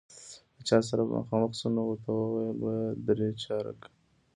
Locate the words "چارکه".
3.43-3.89